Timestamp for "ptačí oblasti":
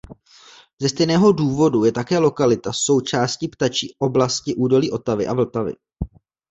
3.47-4.55